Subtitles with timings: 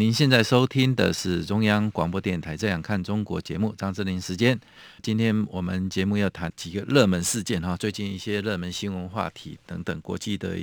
[0.00, 4.58] 您现在收听的是中央广播电台《这样看中国》节目，张正霖时间。
[5.02, 10.56] 今天我们节目要谈几个热门事件哈，最近一些热门新闻话题等等，国际的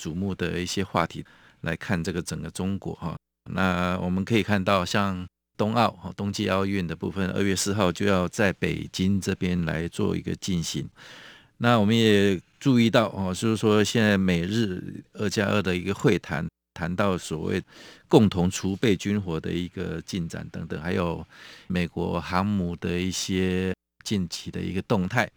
[0.00, 1.24] 瞩目的一些话题
[1.62, 3.16] 来看这个整个中国哈。
[3.50, 10.88] 那我们可以看到，像冬奥哈，冬季奥运的部分，二月四号就要在北京这边来做一个进行。
[11.56, 17.62] 那我们也注意到哦，就是说现在美日二加二的一个会谈，谈到所谓
[18.08, 21.24] 共同储备军火的一个进展等等，还有
[21.68, 23.72] 美国航母的一些
[24.02, 25.30] 近期的一个动态。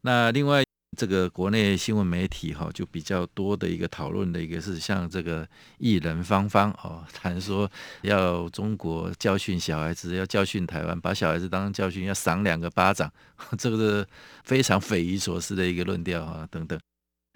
[0.00, 0.64] 那另外。
[0.96, 7.70] 这个国内新闻媒体哈，就比较多的一个讨论的一个是像这个艺人芳芳哦，谈说
[8.00, 13.12] 要中国教训小孩子，要教训台湾，把小孩子当教训，要赏两个巴掌，
[13.58, 14.06] 这个是
[14.44, 16.80] 非常匪夷所思的一个论调啊等等。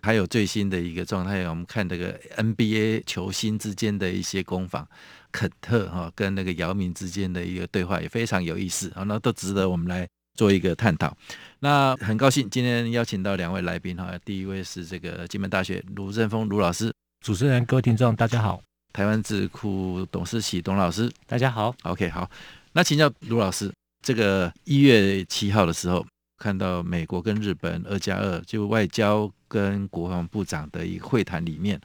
[0.03, 4.87] 还有最新的一个状态，我们看这个 NBA 球星之间的一些攻防，
[5.33, 10.09] 肯特哈跟那个姚明之间的一个对话也非常有意思啊，那都值得我们来。
[10.37, 11.15] 做一个探讨，
[11.59, 16.91] 那很高兴今天邀请到两位来宾哈，第一位是这个金门大学卢振峰卢老师，
[17.21, 18.63] 主持人各位听众大家好，
[18.93, 21.11] 台湾智库董思齐董老师。
[21.27, 22.31] 大家好，OK 好，
[22.73, 23.71] 那请教卢老师，
[24.03, 26.07] 这个一月七号的时候，
[26.39, 31.79] 看到美国跟日本二加二就外交跟国防部长的一个会谈里面。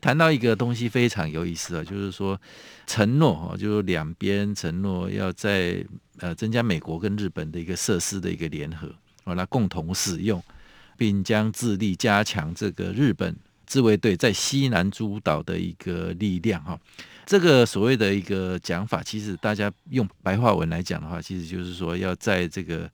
[0.00, 2.36] 谈到一个东西非常有意思啊，就是说
[2.88, 5.86] 承诺哈，就是两边承诺要在
[6.18, 10.42] 呃增加美国跟日本的一个设施的一个联合，啊，来共同使用，
[10.96, 16.76] 并将致力加强这个日本自卫队在西南诸岛的一个力量哈。
[17.24, 22.90] 这个所谓的一个讲法，其实大家用白话文来讲的话，其实就是说要在这个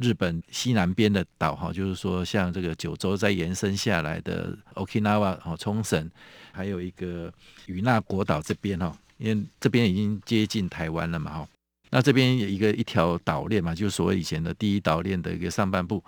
[0.00, 6.10] 日本西南边的岛哈，就是说像这个九州再延伸下来的 Okinawa 哦冲绳，
[6.52, 7.32] 还有一个
[7.66, 11.48] 与那国岛这边哈，因为这边已经接近台湾了嘛哈，
[11.88, 16.04] 那这边有一个一条岛链嘛，就是所谓以前的第一岛链的一个上半部，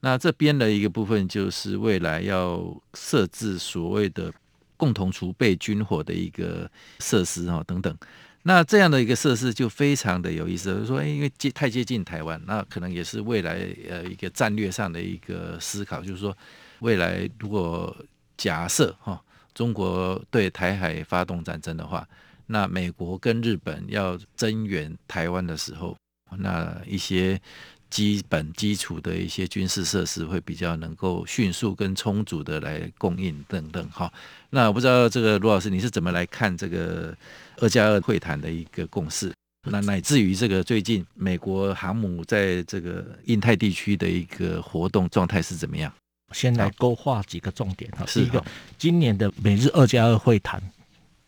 [0.00, 4.32] 那这边的一个部分就是未来要设置所谓的。
[4.82, 7.96] 共同储备军火的一个设施哈等等，
[8.42, 10.74] 那这样的一个设施就非常的有意思。
[10.74, 16.02] 就是说，因为接太接近台湾，那可能也是未来呃一个战略上的一个思考。
[16.02, 16.36] 就是说，
[16.80, 17.96] 未来如果
[18.36, 19.22] 假设哈
[19.54, 22.04] 中国对台海发动战争的话，
[22.48, 25.96] 那美国跟日本要增援台湾的时候，
[26.38, 27.40] 那一些。
[27.92, 34.10] 基本基础的一些军事设施会比较能够迅速跟充足的来供应等等哈。
[34.48, 37.14] 那我不知道这个卢老师你是怎么来看这个
[37.58, 39.30] 二加二会谈的一个共识？
[39.70, 45.92] 那乃至于这个最近美国航母在这个印太地区的一个活动状态是怎么样？
[46.32, 48.06] 先来勾画几个重点哈。
[48.06, 48.42] 第一个，
[48.78, 50.58] 今年的美日二加二会谈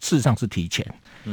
[0.00, 0.82] 事实上是提前，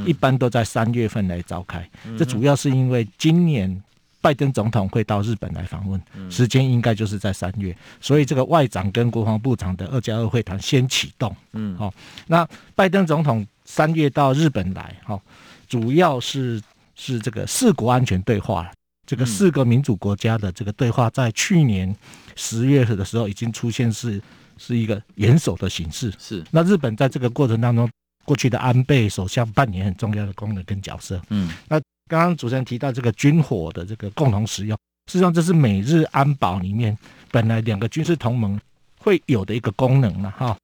[0.06, 1.90] 一般都在三月份来召开。
[2.20, 3.82] 这主要是因为今年。
[4.22, 6.00] 拜登总统会到日本来访问，
[6.30, 11.36] 时间应该就是在三月，所以这个外长跟国防部长的二加二会谈先启动。
[11.54, 11.92] 嗯，好，
[12.28, 15.20] 那拜登总统三月到日本来，哈，
[15.68, 16.62] 主要是
[16.96, 18.72] 是这个四国安全对话，
[19.08, 21.94] 这个四个民主国家的这个对话，在去年
[22.36, 24.22] 十月的时候已经出现是
[24.56, 26.14] 是一个元首的形式。
[26.20, 27.90] 是，那日本在这个过程当中，
[28.24, 31.20] 过去的安倍首相扮演很重要的功能跟角色。
[31.30, 31.82] 嗯，那。
[32.12, 34.78] 刚刚主持人提到这个军火的这个共同使用，
[35.08, 36.98] 事实际上这是美日安保里面
[37.32, 38.60] 本来两个军事同盟
[39.00, 40.58] 会有的一个功能了哈。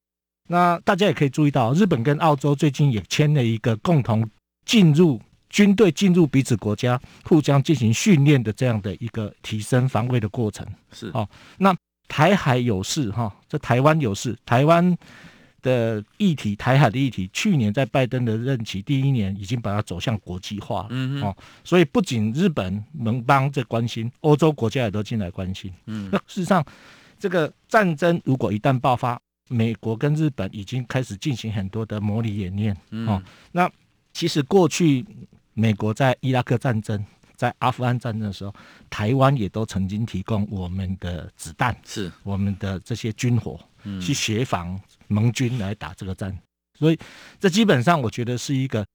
[0.50, 4.30] 那大家也可以注意到，日本跟澳洲最近也签了一个共同
[4.66, 10.68] 进入军队进入彼此国家互相进行训练的这样的一个提升防卫的过程。
[10.92, 11.26] 是哦，
[11.60, 11.74] 那
[12.10, 14.98] 台海有事哈，这台湾有事，台湾。
[15.62, 20.88] 的议题，台海的议题，去年在拜登的任期第一年，已经把它走向国际化了。
[20.92, 25.74] 嗯哦，所以不仅日本盟邦在关心，欧洲国家也都进来关心。
[25.86, 26.64] 嗯，那事实上，
[27.20, 29.20] 这个战争如果一旦爆发，
[29.50, 32.78] 美国跟日本已经开始进行很多的模拟演练。
[33.08, 33.22] 哦，
[33.52, 33.70] 那
[34.14, 35.06] 其实过去
[35.54, 37.04] 美国在伊拉克战争、
[37.36, 38.54] 在阿富汗战争的时候，
[38.90, 43.60] 台湾也都曾经提供我们的子弹，是我们的这些军火。
[44.02, 44.78] 去协防
[45.08, 46.38] 盟军来打这个战，
[46.78, 47.00] 所以
[47.40, 48.86] 这基本上我觉得是一个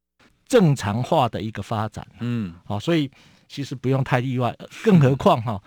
[0.47, 2.07] 正常化的一个发展。
[2.21, 3.11] 嗯，好，所以
[3.49, 5.63] 其实不用太意外，更何况哈，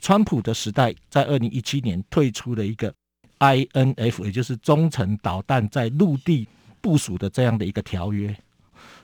[0.00, 2.92] 川普的时代在二零一七年退出了一个
[3.38, 6.48] INF，也就是中程导弹在陆地
[6.80, 8.36] 部署的这样的一个条约，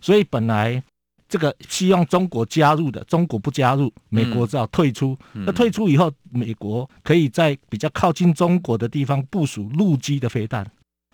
[0.00, 0.82] 所以本来。
[1.28, 5.18] 这个希望中国加入的，中国不加入，美国只好退出。
[5.32, 10.64] 嗯、那退出以后，美国可以在比较靠近中国的地方部署陆基的飞弹，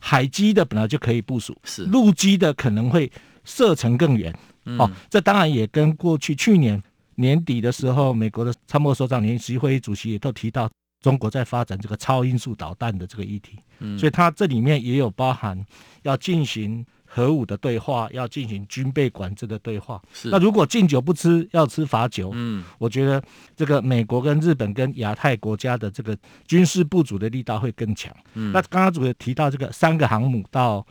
[0.04, 3.10] 海基的本来就可以部署，是陆基的可能会
[3.44, 4.36] 射程更远。
[4.64, 6.82] 嗯、哦，这当然也跟过去去年
[7.14, 10.68] 年底的时候，美国的参谋首长联席会议主席也都提到，
[11.00, 13.58] 中国在发展这个超音速导弹的这个议题。
[13.78, 15.64] 嗯，所以它这里面也有包含
[16.02, 16.84] 要进行。
[17.14, 20.30] 核武的对话要进行军备管制的对话，是。
[20.30, 23.22] 那如果敬酒不吃要吃罚酒，嗯，我觉得
[23.54, 26.16] 这个美国跟日本跟亚太国家的这个
[26.46, 28.10] 军事部署的力道会更强。
[28.32, 30.86] 嗯，那刚刚主席提到这个三个航母到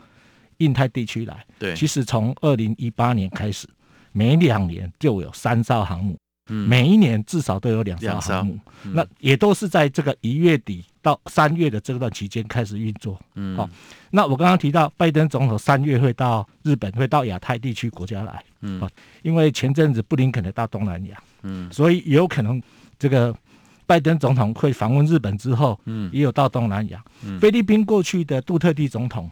[0.58, 3.66] 印太地区来，对，其实从二零一八年开始，
[4.12, 6.16] 每两年就有三艘航母。
[6.48, 13.18] 嗯、每一年至少都有两艘航母，嗯、那也都是在这个一月底到三月的这段期间开始运作。
[13.34, 13.70] 嗯，好、哦，
[14.10, 18.44] 那我刚刚提到拜登总统三月会到日本，会到亚太地区国家来。
[18.60, 18.90] 嗯、哦，
[19.22, 22.60] 因为前阵子布林肯的到东南亚，嗯，所以有可能
[22.98, 23.34] 这个
[23.86, 27.02] 拜登总统会访问日本之后，嗯，也有到东南亚。
[27.24, 29.30] 嗯，菲律宾过去的杜特地总统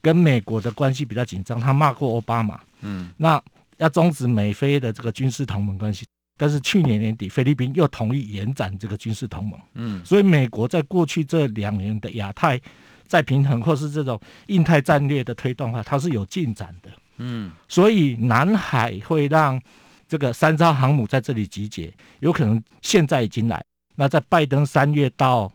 [0.00, 2.60] 跟美国的关系比较紧张，他骂过奥巴马。
[2.82, 3.42] 嗯，那
[3.78, 6.06] 要终止美菲的这个军事同盟关系。
[6.36, 9.58] 但是去年年底，菲律宾又同意延展这个军事同盟。
[9.74, 12.60] 嗯，所以美国在过去这两年的亚太
[13.06, 16.90] 再平衡，或是这种印太战略的推动的话，它是有进展的。
[17.18, 19.60] 嗯，所以南海会让
[20.06, 23.64] 这个三艘航母在这里集结，有可能现在已经来。
[23.94, 25.50] 那在拜登三月到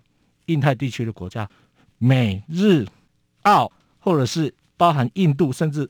[0.48, 1.48] 印太地区的国家，
[2.00, 2.83] 美日
[3.44, 5.88] 澳，或者是包含印度，甚至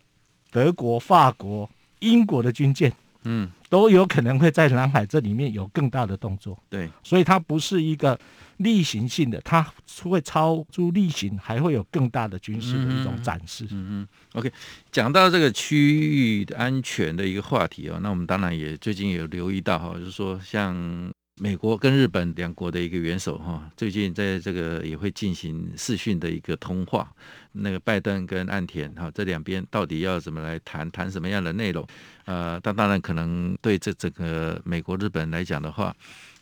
[0.52, 2.92] 德国、法国、英国的军舰。
[3.24, 6.62] 嗯，都有可能会在南海这里面有更大的动作。
[6.70, 8.20] 对，所以它不是一个
[8.58, 9.66] 例行性的，它
[10.04, 13.64] 会超出例行，还会有更大的军事的一种展示。
[13.72, 14.52] 嗯嗯，OK，
[14.92, 21.10] 讲到这个区域安全的一个话题哦，那我们当然也最近有留意到哈，就是说像。
[21.42, 27.12] 美国跟日本两国的一个元首哈，最近在这个也会进行视讯的一个通话。
[27.54, 31.84] 那个拜登跟岸田哈，这两边到底要怎么来谈，谈什么样的内容？
[32.26, 35.92] 呃，但当然可能对这整个美国、日本来讲的话，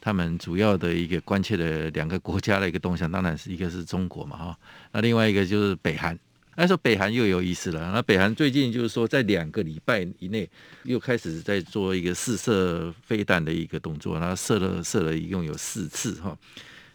[0.01, 4.57] 他们主要的一个关切的两个国家的一个动向，当然是一个是中国嘛哈，
[4.91, 6.19] 那另外一个就是北韩。
[6.55, 7.91] 那说北韩又有意思了。
[7.93, 10.49] 那北韩最近就是说，在两个礼拜以内
[10.83, 16.37] 又开始在做一个试射飞弹的一个动作，然后射了射了一共有四次哈。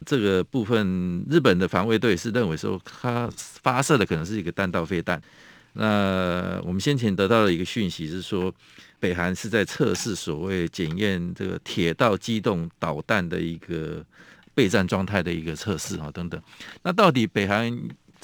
[0.05, 5.19] 这个部分日本的防卫队是认为说，它发射的可能是一个弹道飞弹。
[5.73, 8.55] 那我们先前得到的一个讯息是说，
[9.01, 14.05] 北韩是在测试所谓检验这个铁道机动导弹的一个
[14.53, 16.39] 备战状态的一个测试哈等等。
[16.83, 17.73] 那到底北韩？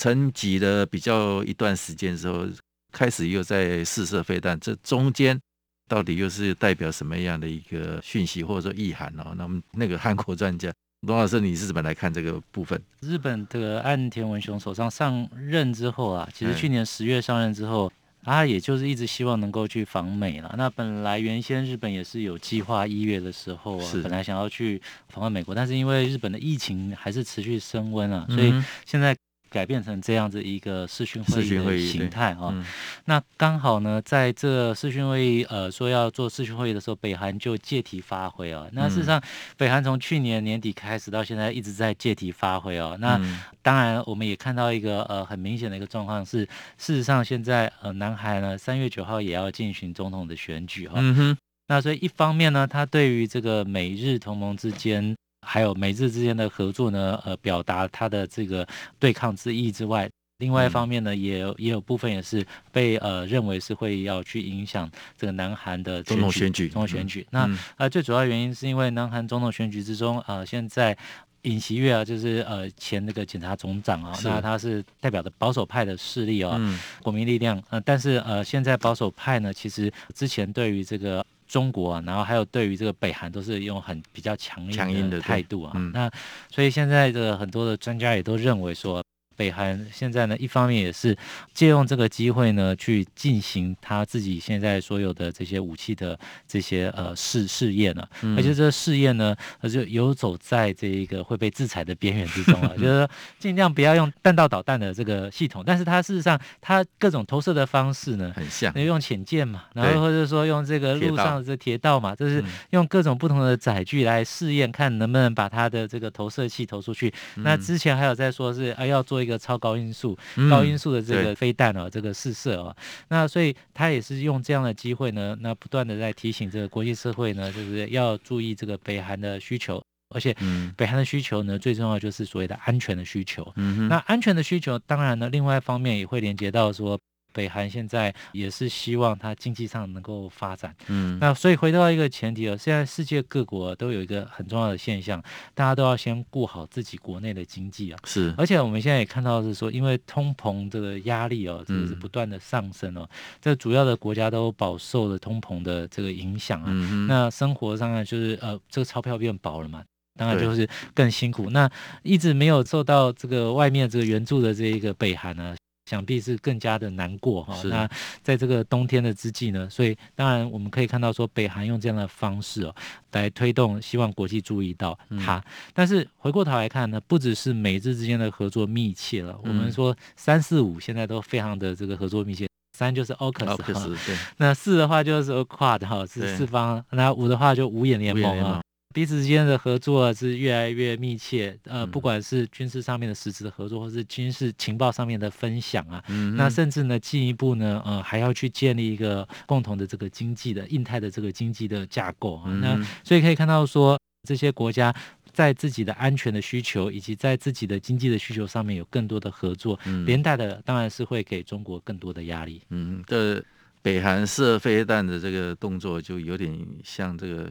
[0.00, 2.46] 沉寂了比较一段时间之后，
[2.90, 5.38] 开始又在试射飞弹，这中间
[5.86, 9.22] 到底又是代表什么样的一个讯息或者说意涵呢？
[9.36, 12.80] 那我们那个韩国专家罗老师，你是怎么来看这个部分？
[13.00, 17.92] 日本的岸田文雄首相上任之后啊，其实去年十月上任之后，
[18.22, 20.54] 他也就是一直希望能够去访美了。
[20.56, 28.50] 那本来原先日本也是有计划一月的时候啊，本来想要去访问美国，但是因为日本的疫情还是持续升温啊，所以
[28.86, 29.14] 现在。
[29.50, 32.64] 改变成这样子一个视讯会议的形态哈，嗯、
[33.06, 38.70] 那刚好呢，在这视讯会议呃说要做视讯会议的时候，北韩就借题发挥哦。
[38.72, 39.20] 那事实上，
[39.56, 42.96] 北韩从去年年底开始到现在一直在借题发挥哦。
[43.00, 43.20] 那
[43.60, 46.44] 当然，我们也看到一个呃很明显的一个状况是，
[46.78, 50.94] 事实上现在呃南韩呢三月九号也要进行总统的选举哈。
[50.98, 51.38] 嗯哼。
[51.66, 55.16] 那所以一方面呢，他对于这个美日同盟之间。
[55.46, 58.66] 还有美日之间的合作呢，呃，表达他的这个
[58.98, 66.68] 对抗之意之外，另外一方面呢，也有也有部分也是被呃认为是会要去影响这个南韩的总统选举。
[66.68, 67.26] 总统选举。
[67.30, 70.96] 那呃，最主要原因是因为南韩总统选举之中，呃，现在
[71.42, 76.60] 尹锡悦啊，就是呃前那个检察总长啊，那他是代表的保守派的势力啊，
[77.02, 77.60] 国民力量。
[77.70, 81.24] 呃，但是呃，现在保守派呢，其实之前对于这个。
[81.50, 85.72] 中国啊，然后还有对于这个北韩都是用很比较强硬的态度啊。
[85.74, 86.08] 嗯、那
[86.48, 89.02] 所以现在的很多的专家也都认为说，
[89.40, 91.16] 北韩现在呢，一方面也是
[91.54, 117.10] 借用这个机会呢，去进行他自己现在所有的这些武器的这些呃试试验呢，嗯、而且这个试验呢，就游走在这一个会被制裁的边缘之中啊， 就是说尽量不要用弹道导弹的这个系统，但是它事实上它各种投射的方式呢，很像，用潜舰嘛，然后或者说用这个路上的这铁道嘛，就是用各种不同的载具来试验，看能不能把它的这个投射器投出去。
[117.36, 122.74] 嗯、那之前还有在说是啊，要做一个超高音速、嗯、高音速的这个飞弹哦，这个试射哦。
[123.08, 129.82] 那所以他也是用这样的机会呢，那不断的在提醒这个国际社会呢，就是要注意这个北韩的需求，
[130.14, 130.34] 而且
[130.76, 133.50] 北韩的需求呢，最重要就是所谓的安全的需求。
[133.56, 136.98] 嗯、那安全的需求，当然呢，另外一方面也会连接到说。
[137.32, 145.22] 北韩现在也是希望它经济上能够发展，嗯，那所以回到一个前提哦，现在世界各国都有一个很重要的现象，
[145.54, 153.08] 大家都要先顾好自己国内的经济啊，是，而且我们现在也看到是说，因为通膨这个压力哦，这个是不断的上升哦，
[153.40, 159.82] 这主要的国家都饱受了通膨的这个影响啊，嗯，那生活上呢就是呃，这个钞票变薄了嘛，
[160.16, 161.70] 当然就是更辛苦，那
[162.02, 165.54] 一直没有受到这个外面这个援助的这一个北韩呢。
[165.90, 167.60] 想必是更加的难过哈。
[167.64, 167.88] 那
[168.22, 172.72] 在这个冬天的之际呢，所以当然我们可以看到说，北韩用这样的方式哦，
[173.10, 175.38] 来推动，希望国际注意到它。
[175.38, 175.42] 嗯、
[175.74, 179.32] 但是回过头来看呢，不只是美日之间的合作密切了。
[179.42, 182.46] 嗯、我们说三四五现在都非常的这个合作密切，
[182.78, 186.84] 三就是 AUKUS 对，那四的话就是 QUAD 哈，是四方。
[186.90, 188.62] 那五的话就五眼联盟啊。
[188.92, 202.46] 彼此之间的合作是越来越密切，呃，不管是军事上面的实质的合作，或是军事情报上面的分享啊，嗯、那甚至呢，进一步呢，呃，还要去建立一个共同的这个经济的印太的这个经济的架构啊。
[202.46, 203.96] 嗯、那所以可以看到说，
[204.28, 204.92] 这些国家
[205.32, 212.60] 在自己的安全的需求以及在自己的经济的需求上面有更多的合作，嗯、连带的当然是会给中国更多的压力。
[212.70, 213.40] 嗯，这
[213.82, 217.48] 北韩射飞弹的这个动作就有点像这个。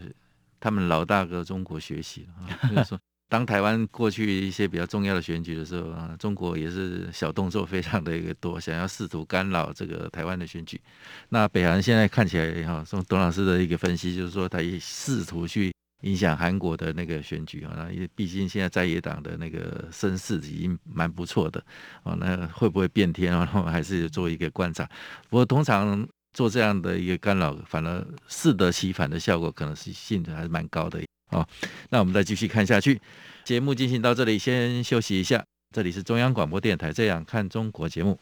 [0.59, 2.99] 他们老大哥中国学习啊， 就是说，
[3.29, 10.81] 当台湾过去一些比较重要的选举的时候啊，中国也是小动作非常的一个多，想要试图干扰这个台湾的选举。
[11.29, 17.73] 那北韩现在看起来哈，从董老师的一个分析，就是说他也试图去影响韩国的那个选举啊。
[17.77, 21.63] 那因为毕竟现在在野党的那个声势已经蛮不错的
[22.03, 23.47] 啊，那会不会变天啊？
[23.53, 24.89] 我 们还是做一个观察。
[25.29, 26.07] 不过通常。
[26.33, 30.99] 做这样的一个干扰，反而适得其反的效果，可能是性质还是蛮高的
[31.31, 31.45] 哦。
[31.89, 33.01] 那我们再继续看下去，
[33.43, 35.43] 节目进行到这里，先休息一下。
[35.71, 38.19] 这里是中央广播电台《这样看中国》节目，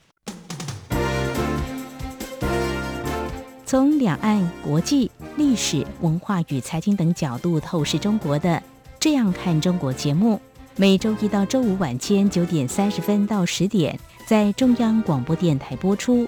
[3.66, 8.50] 从两岸、国际、历史文化与财经等角度透视中国的
[9.00, 10.42] 《这样看中国》节目，
[10.76, 16.28] 每周一到周五晚间九点三十分到十点，在中央广播电台播出。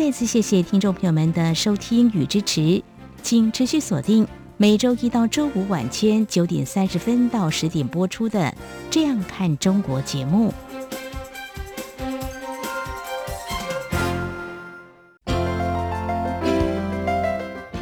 [0.00, 2.82] 再次谢谢听众朋友们的收听与支持，
[3.22, 4.26] 请持续锁定
[4.56, 8.40] 每周一到周五晚间九点三十分到十点播出的
[8.90, 10.54] 《这样看中国》节目。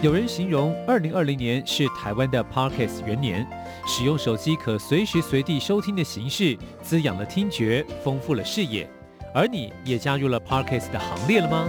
[0.03, 3.47] 有人形容二零二零年是台湾的 Parkes 元年，
[3.87, 8.91] 使用手机可随时随地收听的形式，滋养了听觉，丰富了视野。
[9.33, 11.69] 而你也加入了 Parkes 的行列了吗？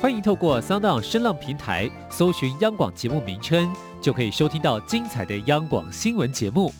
[0.00, 6.72] 欢迎透过 Sound 声浪平台搜寻央广节目名称，就可以收听到精彩的央广新闻节目。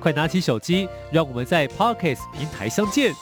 [0.00, 3.12] 快拿起手机，让我们在 Podcast 平台相见。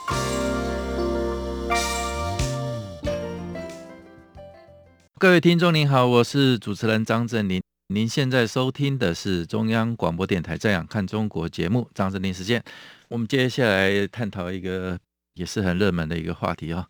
[5.18, 7.60] 各位听众您好，我是主持人张振林。
[7.88, 12.62] 您现在收听的是中央广播电台《这样看中国》节目，张振林时间。
[13.08, 14.96] 我们接下来探讨一个
[15.34, 16.86] 也是很热门的一个话题啊。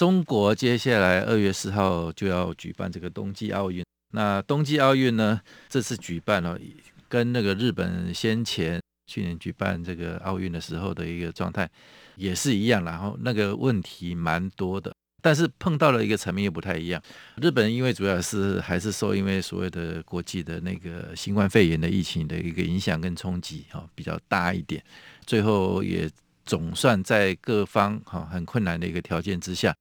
[0.00, 5.38] 中国接下来二月四号就要举办这个冬季奥运，那冬季奥运呢，
[5.68, 6.58] 这次举办了，
[7.06, 11.68] 跟那个日本先前去年举办这个奥运的时候的一个状态
[12.16, 14.90] 也是一样，然后那个问题蛮多的。
[15.20, 17.02] 但是碰到了一个层面又不太一样。
[17.36, 24.82] 日本因为主要是还是受因为所谓的国际的那个新冠肺炎的疫情的一个影响跟冲击哈比较大一点，
[25.26, 26.10] 最后也
[26.46, 29.74] 总算在各方哈很困难的一个条件之下，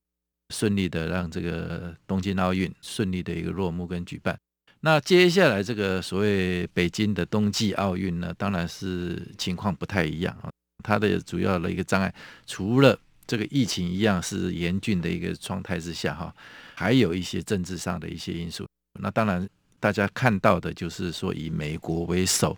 [0.50, 4.38] 顺利的让这个东京奥运顺利的一个落幕跟举办。
[4.82, 10.50] 那接下来这个所谓北京的冬季奥运呢，当然是情况不太一样啊，
[10.84, 12.14] 它的主要的一个障碍
[12.48, 16.34] 除了这个疫情一样是严峻的一个状态之下，哈，
[16.74, 18.66] 还有一些政治上的一些因素。
[19.00, 19.48] 那当然，
[19.80, 22.58] 大家看到的就是说，以美国为首，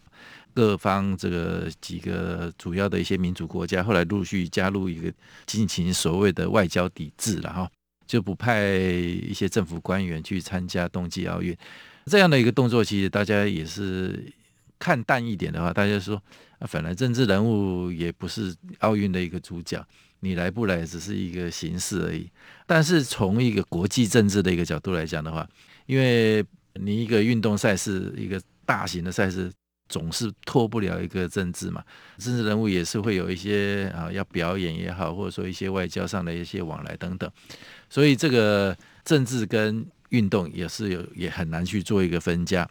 [0.53, 5.11] 各方这个几个主要的一些民主国家，后来陆续加入一个
[5.45, 7.71] 进行所谓的外交抵制了，哈，
[8.11, 11.55] 就不派一些政府官员去参加冬季奥运。
[12.07, 14.21] 这样的一个动作，其实大家也是
[14.77, 16.21] 看淡一点的话，大家说，
[16.59, 19.81] 啊，本来政治人物也不是奥运的一个主角。
[20.19, 22.29] 你来不来只是一个形式而已，
[22.67, 25.47] 但是从一个国际政治的一个角度来讲的话，
[25.85, 29.49] 因为你一个运动赛事，一个大型的赛事，
[29.91, 31.83] 总是脱不了一个政治嘛，
[32.17, 37.29] 政治人物也是会有一些啊要表演也好，或者说一些外交上的一些往来等等，
[37.89, 42.67] 所以这个政治跟运动也是有也很难去做一个分家。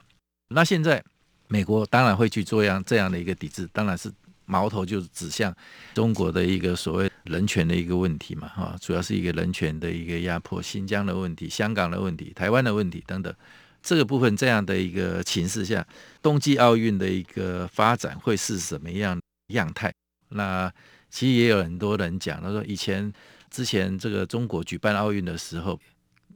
[0.49, 1.05] 那现在
[1.47, 4.11] 美国当然会去做样这样的一个抵制，当然是。
[4.47, 5.55] 矛头就指向
[5.95, 13.33] 中国的一个所谓人权的一个问题嘛，哈，主要是一个人权的一个压迫，新疆的问题、香港的问题、台湾的问题等等，
[13.83, 15.87] 这个部分这样的一个情势下，
[16.23, 19.93] 冬季奥运的一个发展会是什么样样态？
[20.31, 20.73] 那
[21.09, 23.13] 其实也有很多人讲，他说以前
[23.51, 25.79] 之前这个中国举办奥运的时候，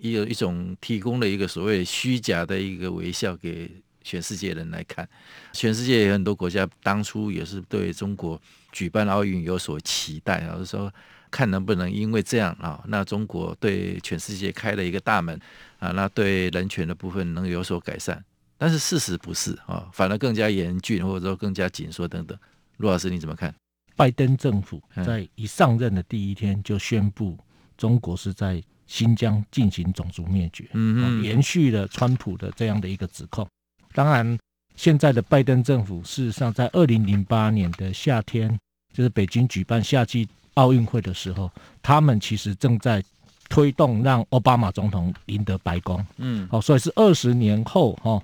[0.01, 3.71] 也有一种提供了一个所谓虚假的一个微笑给。
[4.07, 5.09] 全世界人来看，
[5.55, 8.39] 全世界有很多国家当初也是对中国
[8.71, 10.93] 举办奥运有所期待，然后说
[11.35, 15.37] 看能不能因为这样啊，那中国对全世界开了一个大门
[15.81, 18.25] 啊，那对人权的部分能有所改善。
[18.57, 22.39] 但是事实不是啊，反而更加严峻，或者说更加紧缩等等。
[22.77, 23.53] 陆老师你怎么看？
[23.97, 27.37] 拜登政府在一上任的第一天就宣布，
[27.77, 33.47] 中国是在新疆进行种族灭绝，嗯嗯，延续了川普的这样的一个指控。
[33.93, 34.39] 当然，
[34.77, 38.57] 现在的拜登政府事实上在二零零八年的夏天，
[38.93, 41.51] 就是北京举办夏季奥运会的时候，
[41.83, 43.03] 他们其实正在
[43.49, 46.05] 推动让奥巴马总统赢得白宫。
[46.17, 48.23] 嗯，好，所以是二十年后哈，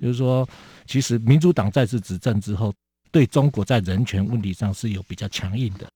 [0.00, 0.48] 就是说，
[0.86, 2.72] 其实民主党再次执政之后，
[3.10, 5.86] 对中国在人权问题上是有比较强硬的。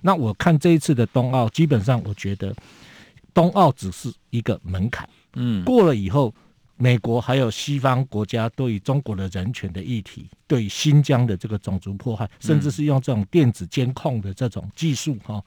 [0.00, 2.54] 那我看这一次的冬奥，基本上我觉得
[3.34, 5.08] 冬奥只是一个门槛。
[5.34, 6.32] 嗯，过了以后。
[6.82, 15.40] 美国还有西方国家对于中国的人权的议题，对于新疆的这个种族迫害，甚至是用这种电子监控的这种技术，哈，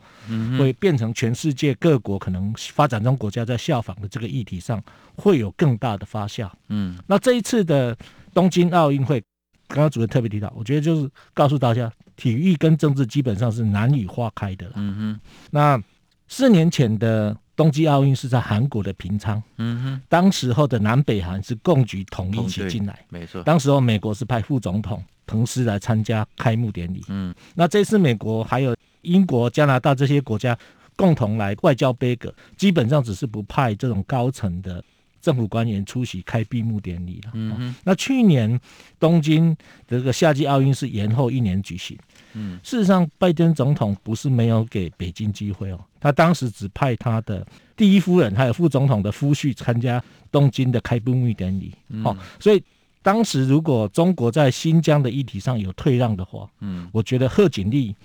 [0.57, 4.81] 会变成全世界各国可能发展中国家在效仿的这个议题上，
[5.17, 6.49] 会有更大的发酵。
[6.69, 7.93] 嗯，那这一次的
[8.33, 9.21] 东京奥运会，
[9.67, 14.71] 刚刚主任特别提到，我觉得就是告诉大家，体育跟政治基本上是难以划开的。
[14.75, 15.19] 嗯哼，
[15.51, 15.83] 那
[16.29, 17.35] 四年前的。
[17.55, 23.41] 冬季奥运是在韩国的平昌，嗯哼，当时候的南北韩是共举统一起进来，没错。
[23.43, 30.57] 当时候美国是派副总统彭斯来参加开幕典礼，嗯，那这次美国还有英国、加拿大这些国家
[30.95, 34.83] 共同来外交杯葛，基本上只是不派这种高层的
[35.21, 37.31] 政府官员出席开闭幕典礼了。
[37.33, 38.59] 嗯哼，那去年
[38.99, 39.55] 东京
[39.87, 41.97] 这个夏季奥运是延后一年举行。
[42.35, 45.79] 嗯，事实上，拜登总统不是没有给北京机会哦。
[45.99, 47.45] 他当时只派他的
[47.75, 51.73] 第一夫人还有副总统的夫婿参加东京的开闭幕典礼。
[52.03, 52.61] 哦，所以
[53.01, 57.95] 当时如果中国在新疆的议题上有退让的话，嗯，我觉得贺锦丽。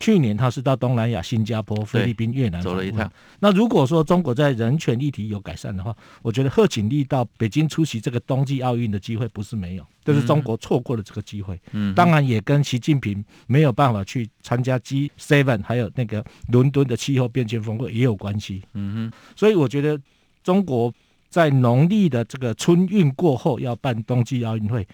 [0.00, 3.10] 去年他是到东南亚，新加坡、菲律宾、越南走了一趟。
[3.40, 11.60] 那如果说中国在人权议题有改善的话，我觉得贺锦丽到北京出席这个冬季奥运的机会不是没有，就是中国错过了这个机会。
[11.72, 18.62] 嗯，当然也跟习近平没有办法去参加 G Seven 还有那个伦敦的气候变迁峰会也有关系。
[18.74, 20.00] 嗯哼，所以我觉得
[20.44, 20.94] 中国
[21.28, 24.86] 在农历的这个春运过后要办冬季奥运会。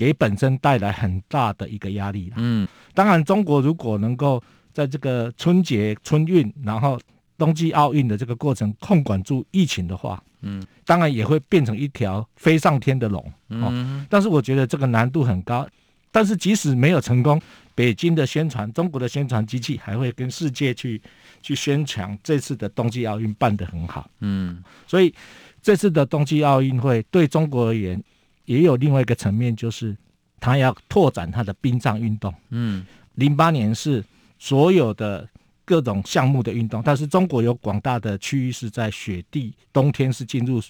[0.00, 2.32] 给本身带来很大的一个压力。
[2.36, 6.98] 嗯，当然，中国如果能够在这个春节、春运，然后
[7.36, 13.22] 冬季奥运的这个过程控管住疫情的话，嗯，当然也会变成一条飞上天的龙。
[13.50, 15.68] 嗯，但是我觉得这个难度很高。
[16.10, 17.38] 但是即使没有成功，
[17.74, 20.98] 北京的宣传，中国的宣传机器还会跟世界去
[21.42, 24.10] 去宣传这次的冬季奥运办得很好。
[24.20, 25.14] 嗯，所以
[25.60, 28.02] 这次的冬季奥运会对中国而言
[28.50, 29.96] 也有另外一个层面，就是
[30.40, 32.34] 他要拓展他的冰上运动。
[32.50, 32.84] 嗯，
[33.14, 34.04] 零八年是
[34.38, 35.28] 所有的
[35.64, 40.60] 各种项目的运动，但是中国有广大的区域是在雪地，冬天是进入。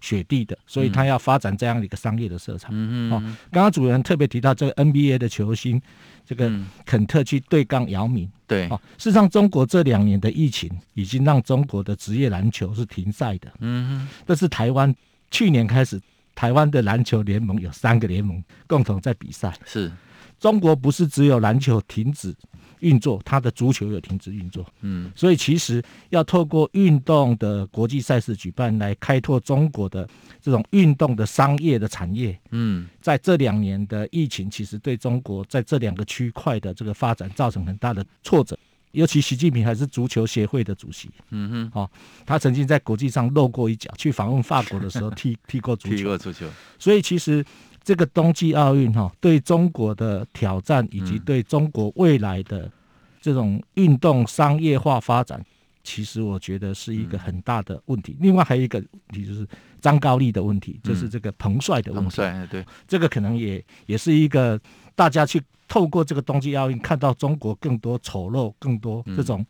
[0.00, 2.68] 雪地的，所以他要发展这样的一个商业的色彩。
[2.70, 3.12] 嗯嗯。
[3.12, 3.18] 哦，
[3.50, 5.82] 刚刚主持人特别提到这个 NBA 的球星，
[6.24, 6.48] 这个
[6.86, 8.30] 肯特去对抗姚明。
[8.46, 8.68] 对。
[8.68, 13.52] 哦，事实上，中国这两年的疫情已经让中国的职业篮球是停赛的。
[13.58, 14.08] 嗯嗯。
[14.24, 14.94] 但是台湾
[15.32, 16.00] 去年开始，
[16.38, 19.52] 台湾的篮球联盟有三个联盟共同在比赛。
[19.64, 19.90] 是。
[20.38, 22.32] 中国不是只有篮球停止。
[22.80, 30.08] 运作，它的足球有停止运作，嗯，所以其实要透过运动的国际赛事举办来开拓中国的
[30.40, 38.56] 这种运动的商业的产业，嗯，在这两年的疫情，其实对中国在这两个区块的这个发展造成很大的挫折，
[38.92, 41.90] 尤其习近平还是足球协会的主席，嗯哼，哦，
[42.26, 46.46] 他曾经在国际上露过一脚，去访问法国的时候 踢踢过足球，踢过足球，
[46.78, 47.44] 所以其实。
[47.84, 52.70] 这个冬季奥运哈，对中国的挑战以及对中国未来的
[53.18, 55.42] 这种运动商业化发展，
[55.82, 58.14] 其实我觉得是一个很大的问题。
[58.20, 59.48] 另外还有一个问题就是
[59.80, 62.08] 张高丽的问题，就是这个彭帅的问题。
[62.08, 64.60] 彭帅，对，这个可能也也是一个
[64.94, 69.44] 大家去透过这个冬季奥运看到中国更多丑陋、更多这种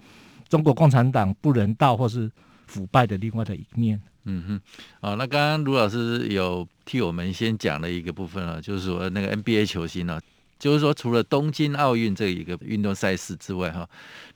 [0.48, 2.30] 中国共产党不人道或是
[2.66, 4.00] 腐败的另外的一面。
[4.24, 4.60] 嗯哼，
[5.00, 10.20] 啊，那刚刚卢老师有替我们先讲了一个部分啊，就是说那个 NBA 球星呢，
[10.58, 13.88] 就是说除了东京奥运这一个运动赛事之外哈，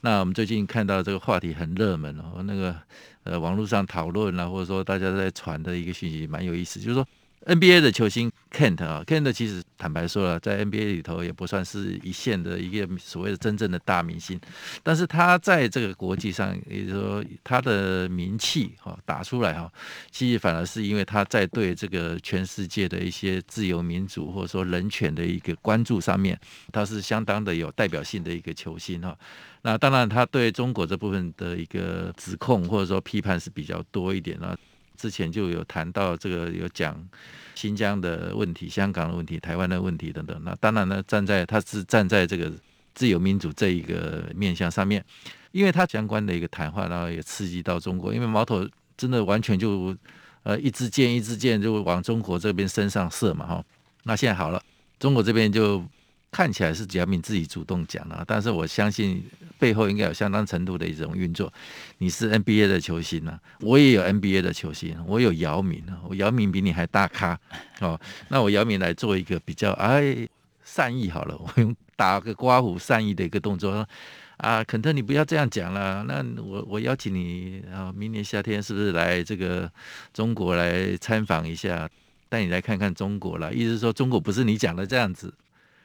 [0.02, 2.76] 那我们最近看到这个话题很热门哦，那个
[3.24, 7.06] 呃网络上讨论啊，或者说大家在传的一个信息蛮有意思，就是说。
[7.44, 14.40] NBA 的球星 Kent 啊，Kent 其实坦白说了，在 NBA 里头也不算是一线的一个所谓的真正的大明星，
[14.82, 19.70] 但是他在这个国际上，也就是说他的名气哈打出来哈，
[20.10, 26.38] 其实反而是因为他在对这个全世界的一些自由民主或者说人权的一个关注上面，
[26.70, 29.18] 他是相当的有代表性的一个球星哈。
[29.62, 34.56] 那当然，他对中国这部分的一个指控或者说批判是比较多一点啊。
[34.96, 36.96] 之前就有谈到这个，有讲
[37.54, 40.40] 新疆的问题、香港的问题、台湾的问题等等。
[40.44, 42.52] 那当然呢，站在他是站在这个
[42.94, 45.04] 自由民主这一个面向上面，
[45.52, 49.96] 因为他相关的一个谈话，然后也刺激到中国，因为矛头真的完全就
[50.42, 53.64] 呃一支箭一支箭就往中国这边身上射嘛哈。
[54.04, 54.62] 那现在好了，
[54.98, 55.84] 中国这边就。
[56.34, 59.22] 看起来是姚明自己主动讲的，但是我相信
[59.62, 61.52] 背后应该有相当程度的一种运作。
[61.98, 67.38] 你是 NBA 的球星呢，我也有 NBA 的球星，我有姚明啊，我姚明比你还大咖
[67.78, 68.00] 哦。
[68.26, 70.26] 那我姚明来做一个比较哎
[70.64, 73.86] 善意好了，我用打个刮胡善意的一个动作
[74.38, 76.02] 啊，肯特你不要这样讲了。
[76.08, 79.70] 那我我邀请你啊，明年夏天是不是来这个
[80.12, 81.88] 中国来参访一下，
[82.28, 83.54] 带你来看看中国了？
[83.54, 85.32] 意思是说中国不是你讲的这样子。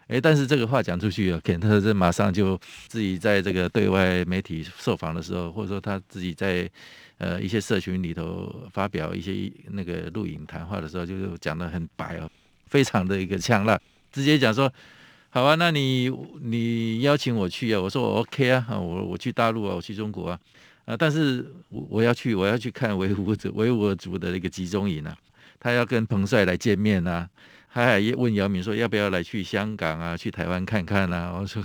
[0.08, 6.70] 诶，但是这个话讲出去啊，肯特这马上就自己在这个对外媒体受访的时候，或者说他自己在
[7.18, 12.30] 呃一些社群里头发表一些那个录影谈话的时候，就讲得很白哦，
[12.68, 13.78] 非常的一个呛辣，
[14.10, 14.72] 直接讲说，
[15.30, 16.10] 好啊，那你
[16.42, 20.40] 你邀请我去啊，我说我 OK 啊，我我去大陆啊，我去中国啊，
[20.86, 25.14] 啊，但是我我要去，我要去看维吾尔 维吾尔族的一个集中营啊，
[25.60, 27.28] 他要跟彭帅来见面啊。
[27.72, 30.18] 他还问姚明说：“要不要来去香港啊？
[30.18, 31.62] 去台湾看看啊？” 我说：“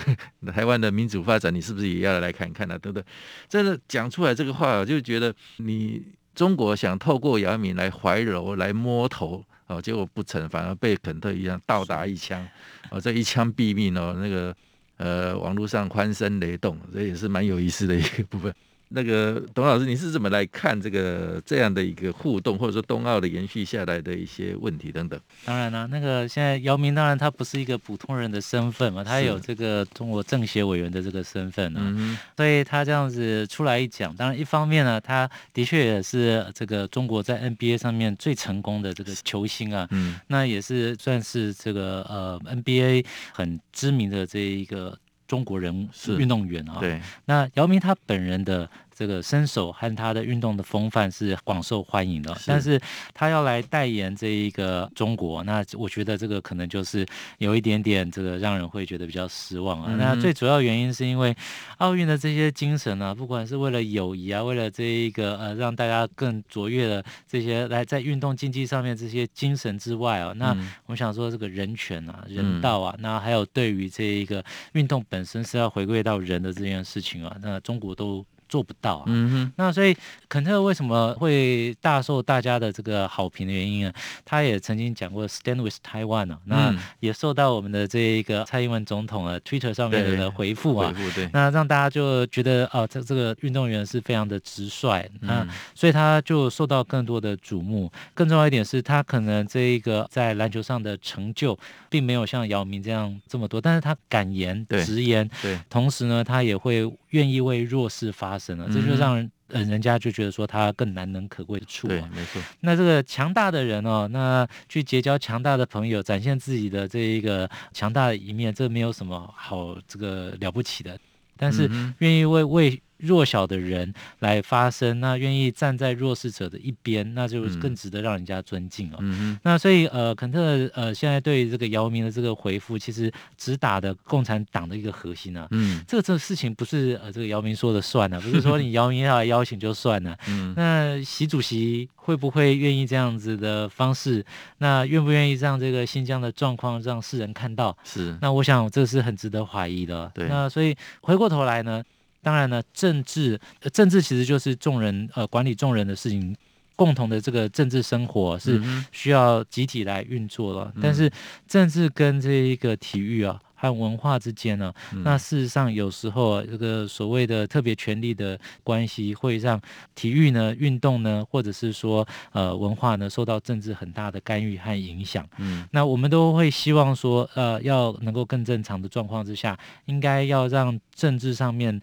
[0.53, 3.05] 台湾的民主发展，你是不是也要来看看啊？”对不对？
[3.49, 6.03] 真的讲出来这个话，我就觉得你
[6.35, 12.47] 中国想透过姚明来怀柔、来摸头哦，结果不成，反而被肯特一样倒打一枪
[12.91, 14.15] 哦，这一枪毙命哦。
[14.21, 14.55] 那个
[14.99, 18.55] 呃，网络上欢声雷动，这也是蛮有意思的一个部分。
[18.95, 25.19] 那个董老师，你是怎么来看这个这样的一个互动，或者说冬奥的延续下来的一些问题等等？
[25.45, 44.99] 当然了、啊，那个现在姚明当然他不是一个普通人的身份嘛，他有这个中国政协委员的这个身份啊，嗯、所以他这样子出来一讲，当然一方面呢，他的确也是这个中国在 NBA 上面最成功的这个球星啊，嗯，那也是算是这个呃 NBA 很知名的这一个。
[45.33, 47.01] 中国人是运动员啊，对。
[47.25, 52.81] 那姚明他本人的这个身手和他的运动的风范是广受欢迎的，但是
[53.15, 57.07] 他要来代言这一个中国，那我觉得这个可能就是
[57.39, 59.95] 有一点点这个让人会觉得比较失望啊。
[59.99, 61.35] 那最主要原因是因为
[61.79, 78.25] 奥运的这些精神呢，不管是为了友谊啊，为了这一个呃让大家更卓越的这些来在运动竞技上面这些精神之外啊，那我想说这个人权啊、人道啊，那还有对于这一个运动本身是要回归到人的这件事情啊，那中国都。
[78.53, 79.97] 做不到啊，嗯哼，那所以
[80.29, 83.95] 肯特为什么会大受大家的这个好评的原因啊，
[84.27, 90.95] 他也曾经讲过 Stand with Taiwan 啊，那也受到我们的这一个蔡英文总统啊 Twitter 上面的回复啊，
[91.33, 97.91] 那让大家就觉得哦，这这个运动员是非常的直率，那所以他就受到更多的瞩目。
[98.13, 108.69] 更重要一点是他可能这一个在篮球上的成就并没有像姚明这样这么多，但是他敢言直言，对，同时呢，他也会愿意为弱势发声了。
[108.69, 111.89] 这就让人呃，人家就觉得说他更难能可贵的处。
[111.89, 112.43] 对，没错。
[112.61, 120.99] 那这个强大的人哦，那去结交强大的朋友，展现自己的这一个强大的一面，这没有什么好这个了不起的。
[121.37, 122.83] 但是愿意为为。
[123.03, 128.97] 弱小的人来发声，那愿意站在弱势者的一边，那就更值得让人家尊敬哦。
[129.01, 130.41] 嗯、那所以呃，肯特
[130.73, 135.49] 呃现在对这个姚明的这个回复，其实直打的共产党的一个核心啊。
[135.51, 140.17] 嗯，这个这个事情不是呃这个姚明说的算啊， 不是说你姚明要来邀请就算了。
[140.29, 144.25] 嗯，那习主席会不会愿意这样子的方式？
[144.59, 147.77] 那愿不愿意让这个新疆的状况让世人看到？
[147.83, 148.17] 是。
[148.21, 150.11] 那我想这是很值得怀疑的。
[150.15, 150.29] 对。
[150.29, 151.83] 那所以回过头来呢？
[152.23, 153.39] 当然呢，政治，
[153.73, 156.35] 政治其实就是众人呃管理众人的事情，
[156.77, 160.73] 共同的这个政治生活是需要集体来运作了。
[160.77, 161.11] 嗯、但是
[161.49, 169.61] 政治跟这一个体育啊和文化之间呢，嗯、那事实上有时候这个所谓的特别权力的关系，会让
[169.97, 175.29] 体育呢、运动呢，或者是说呃文化呢，受到政治很大的干预和影响。
[175.39, 181.81] 嗯，那我们都会希望说，呃，要能够更正常的状况之下，应该要让政治上面。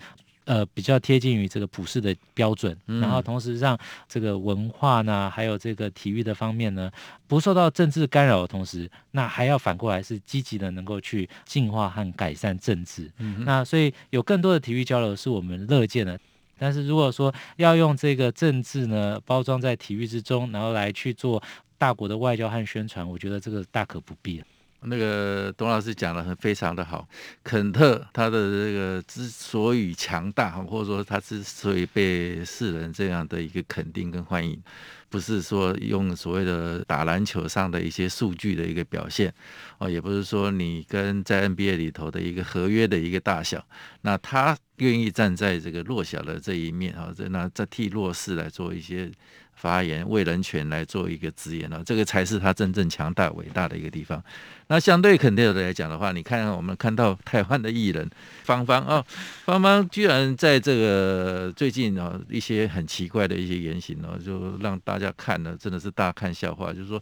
[0.50, 6.92] 呃，比较贴近于这个普世的标准，然后同时让这个文化呢，还有这个体育的方面呢，
[7.28, 13.12] 不受到政治干扰的同时，那还要反过来是积极的，能够去进化和改善政治。
[13.20, 16.20] 嗯，那所以有更多的体育交流是我们乐见的。
[16.58, 21.44] 但是如果说要用这个政治呢，包装在体育之中，然后来去做
[21.78, 24.44] 大国的外交和宣传，我觉得这个大可不必。
[24.82, 27.08] 那个董老师讲的很非常的好，
[27.44, 34.62] 肯特他的这个之所以强大，或者说他之所以被世人这样的一个肯定跟欢迎，
[35.10, 39.34] 不是说用所谓的打篮球上的一些数据的一个表现，
[39.80, 43.66] 哦，也不是说你跟在 NBA 里头的一个合约的一个大小，
[44.02, 49.12] 那他愿意站在这个弱小的这一面啊，在那在替弱势来做一些。
[49.60, 54.24] 发言为人权来做一个直言了，这个才是他真正强大伟大的一个地方。
[54.68, 58.10] 那相对肯定的来讲的话，你看我们看到台湾的艺人
[58.44, 59.06] 芳芳哦，
[59.44, 66.72] 芳芳居然在这个最近啊一些很奇怪的一些言行哦，就让大家看了真的是大看笑话。
[66.72, 67.02] 就是说，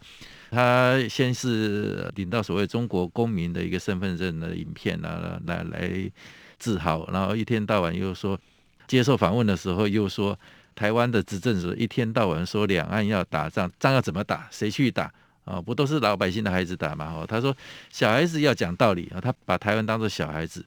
[0.50, 6.12] 他先是领到所谓中国公民的一个身份证的影片啊，来来
[6.58, 8.40] 自豪，然后一天到晚又说
[8.88, 10.36] 接受访问的时候又说。
[10.78, 14.48] 台湾的执政者一天到晚说两岸要打仗，仗要怎么打？
[14.52, 15.12] 谁去打
[15.44, 15.60] 啊？
[15.60, 17.26] 不都是老百姓的孩子打吗？
[17.28, 17.56] 他说
[17.90, 20.64] 小孩子要讲道理啊，他把台湾当做小孩子，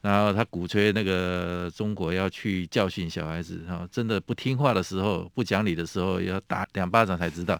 [0.00, 7.56] 然后他鼓吹那个中国要去教训小孩子，然后真的不听话的时候、不讲理的时候，要打两巴掌才知道。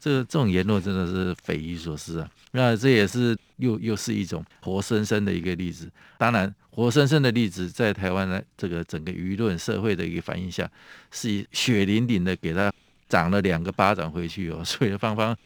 [0.00, 2.30] 这这种言论真的是匪夷所思啊！
[2.52, 5.90] 那这也是又又是一种活生生的一个例子。
[6.16, 10.68] 当然，活生生的例子在台湾的这个整个舆论社会的一个反应下，
[11.10, 12.72] 是血淋淋的给他
[13.10, 14.64] 掌了两个巴掌回去哦。
[14.64, 15.36] 所以芳芳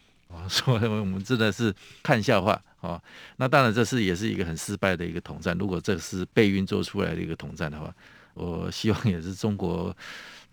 [0.48, 3.02] 说我们真的是看笑话哦。
[3.38, 5.58] 那当然，这是也是一个很失败的一个统战。
[5.58, 7.92] 如果这是备孕做出来的一个统战的话，
[8.34, 9.94] 我希望也是中国。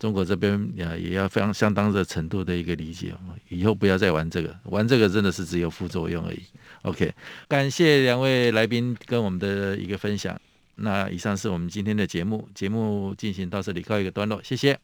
[0.02, 3.14] 中国这边也也要非常相当的程度的一个理解，
[3.50, 6.42] 以后不要再玩这个，玩这个真的是只有副作用而已。
[6.82, 7.14] OK，
[7.48, 10.36] 感谢两位来宾跟我们的一个分享。
[10.78, 14.80] 那以上是我们今天的节目，节目进行到这里告一个段落，谢谢。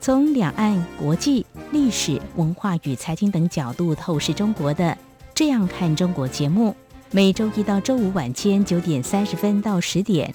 [0.00, 4.84] 从两岸、国际、历史文化与财经等角度透视中国的
[5.34, 6.74] 《这样看中国》节目，
[7.10, 10.34] 每周一到周五晚间九点三十分到十点。